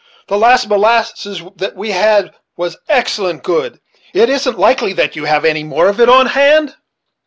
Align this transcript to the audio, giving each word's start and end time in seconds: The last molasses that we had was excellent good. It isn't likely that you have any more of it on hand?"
The 0.29 0.35
last 0.39 0.67
molasses 0.67 1.43
that 1.57 1.75
we 1.75 1.91
had 1.91 2.33
was 2.57 2.75
excellent 2.89 3.43
good. 3.43 3.79
It 4.15 4.31
isn't 4.31 4.57
likely 4.57 4.93
that 4.93 5.15
you 5.15 5.25
have 5.25 5.45
any 5.45 5.63
more 5.63 5.89
of 5.89 5.99
it 5.99 6.09
on 6.09 6.25
hand?" 6.25 6.73